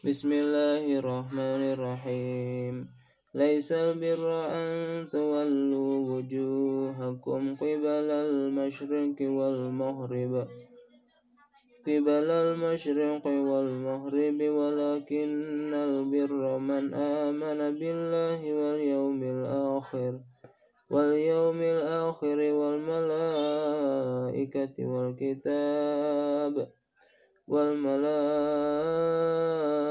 بسم 0.00 0.32
الله 0.32 0.98
الرحمن 0.98 1.62
الرحيم 1.76 2.88
ليس 3.34 3.72
البر 3.72 4.24
أن 4.48 4.68
تولوا 5.12 5.94
وجوهكم 6.10 7.56
قبل 7.56 8.08
المشرق 8.10 9.18
والمغرب 9.20 10.48
قبل 11.86 12.28
المشرق 12.30 13.26
والمغرب 13.26 14.40
ولكن 14.42 15.74
البر 15.74 16.58
من 16.58 16.94
آمن 16.94 17.60
بالله 17.78 18.40
واليوم 18.54 19.22
الآخر 19.22 20.20
واليوم 20.90 21.60
الآخر 21.60 22.38
والملائكة 22.52 23.66
والكتاب 24.80 26.54
والملائكة 27.48 28.89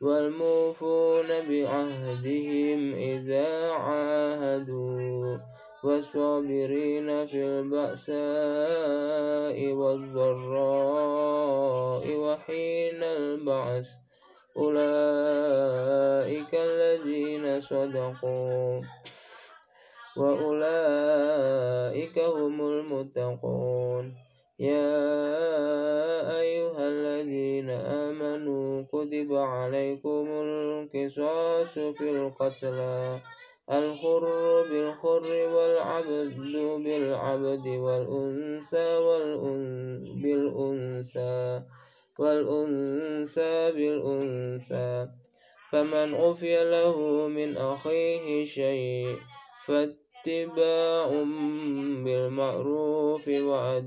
والموفون 0.00 1.28
بعهدهم 1.48 2.94
إذا 2.94 3.70
عاهدوا 3.70 5.38
والصابرين 5.84 7.26
في 7.26 7.44
البأساء 7.44 8.12
والضراء 9.72 10.56
وحين 12.16 13.02
البعث. 13.02 13.88
أولئك 14.56 16.54
الذين 16.54 17.60
صدقوا 17.60 18.82
وأولئك 20.16 22.18
هم 22.18 22.60
المتقون. 22.60 24.14
يا 24.60 26.40
أيها 26.40 26.88
الذين 26.88 27.70
آمنوا 27.70 28.82
كتب 28.82 29.32
عليكم 29.32 29.79
القصاص 31.18 31.78
في 31.78 32.10
القتلى 32.10 33.18
الحر 33.70 34.24
بالحر 34.70 35.26
والعبد 35.54 36.36
بالعبد 36.84 37.66
والأنثى 37.66 38.96
بالأنثى 40.22 41.62
والأنثى 42.18 43.72
بالأنثى. 43.72 45.08
فمن 45.72 46.14
عفي 46.14 46.70
له 46.70 46.96
من 47.28 47.56
أخيه 47.56 48.44
شيء 48.44 49.16
اتباع 49.70 51.08
بالمعروف 52.04 53.28
وأداء 53.28 53.84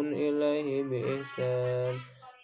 إليه 0.00 0.82
بإحسان. 0.82 2.15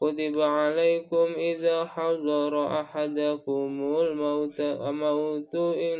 كتب 0.00 0.40
عليكم 0.40 1.26
إذا 1.36 1.84
حضر 1.84 2.80
أحدكم 2.80 3.96
الموت 4.00 4.60
موت 4.80 5.54
إن 5.54 5.98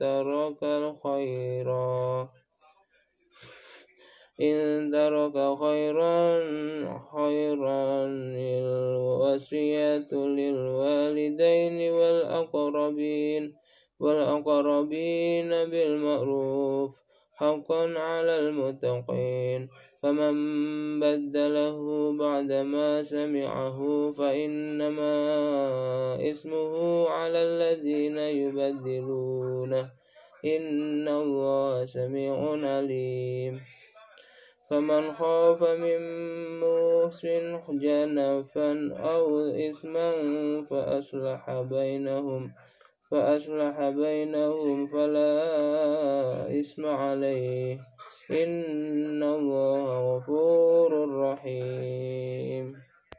ترك 0.00 0.62
خيرا 1.04 2.28
إن 4.40 4.90
ترك 4.92 5.36
خيرا 5.58 6.20
خيرا 7.14 8.06
الوصية 9.40 10.12
للوالدين 10.12 11.92
والأقربين 11.92 13.54
والأقربين 14.00 15.48
بالمعروف. 15.48 17.09
حقا 17.40 17.98
على 17.98 18.38
المتقين. 18.38 19.68
فمن 20.02 20.34
بدله 21.00 21.76
بعدما 22.12 23.02
سمعه 23.02 23.78
فإنما 24.18 25.12
اسمه 26.20 26.74
على 27.08 27.38
الذين 27.38 28.18
يبدلونه. 28.18 29.86
إن 30.44 31.08
الله 31.08 31.84
سميع 31.84 32.36
عليم. 32.68 33.60
فمن 34.70 35.12
خاف 35.12 35.62
من 35.62 36.00
موس 36.60 37.26
جنفا 37.68 38.70
أو 38.96 39.24
إثما 39.48 40.12
فأصلح 40.70 41.60
بينهم. 41.60 42.52
فأصلح 43.10 43.88
بينهم 43.88 44.86
فلا 44.86 45.40
إثم 46.60 46.86
عليه. 46.86 47.78
إن 48.30 49.22
الله 49.22 49.79